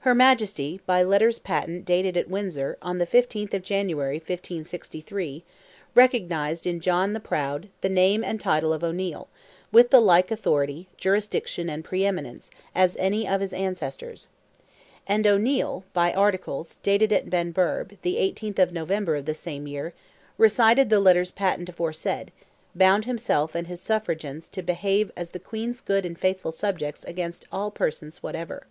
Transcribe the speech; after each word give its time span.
Her 0.00 0.14
Majesty, 0.14 0.82
by 0.84 1.02
letters 1.02 1.38
patent 1.38 1.86
dated 1.86 2.14
at 2.18 2.28
Windsor, 2.28 2.76
on 2.82 2.98
the 2.98 3.06
15th 3.06 3.54
of 3.54 3.62
January, 3.62 4.16
1563, 4.16 5.44
recognized 5.94 6.66
in 6.66 6.78
John 6.78 7.14
the 7.14 7.20
Proud 7.20 7.70
"the 7.80 7.88
name 7.88 8.22
and 8.22 8.38
title 8.38 8.70
of 8.74 8.84
O'Neil, 8.84 9.30
with 9.72 9.88
the 9.88 9.98
like 10.02 10.30
authority, 10.30 10.88
jurisdiction, 10.98 11.70
and 11.70 11.82
pre 11.86 12.04
eminence, 12.04 12.50
as 12.74 12.98
any 12.98 13.26
of 13.26 13.40
his 13.40 13.54
ancestors." 13.54 14.28
And 15.06 15.26
O'Neil, 15.26 15.84
by 15.94 16.12
articles, 16.12 16.74
dated 16.82 17.10
at 17.10 17.30
Benburb, 17.30 17.96
the 18.02 18.16
18th 18.16 18.58
of 18.58 18.72
November 18.74 19.16
of 19.16 19.24
the 19.24 19.32
same 19.32 19.66
year, 19.66 19.94
reciting 20.36 20.88
the 20.88 21.00
letters 21.00 21.30
patent 21.30 21.70
aforesaid, 21.70 22.30
bound 22.74 23.06
himself 23.06 23.54
and 23.54 23.68
his 23.68 23.80
suffragans 23.80 24.50
to 24.50 24.60
behave 24.60 25.10
as 25.16 25.30
"the 25.30 25.40
Queen's 25.40 25.80
good 25.80 26.04
and 26.04 26.18
faithful 26.18 26.52
subjects 26.52 27.04
against 27.04 27.46
all 27.50 27.70
persons 27.70 28.22
whatever." 28.22 28.66